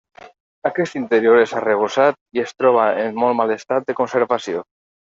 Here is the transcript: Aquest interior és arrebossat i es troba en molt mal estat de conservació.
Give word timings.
Aquest 0.69 0.95
interior 0.99 1.41
és 1.43 1.53
arrebossat 1.61 2.19
i 2.39 2.45
es 2.47 2.57
troba 2.63 2.89
en 3.07 3.25
molt 3.27 3.43
mal 3.43 3.57
estat 3.61 3.89
de 3.93 4.03
conservació. 4.03 4.69